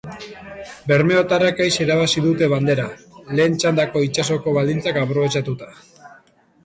[0.91, 2.87] Bermeotarrek aise irabazi dute bandera,
[3.41, 5.71] lehen txandako itsasoko baldintzak aprobetxatuta.